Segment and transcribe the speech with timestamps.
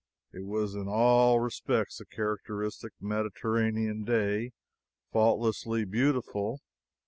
[0.33, 4.49] It was in all respects a characteristic Mediterranean day
[5.11, 6.57] faultlessly beautiful.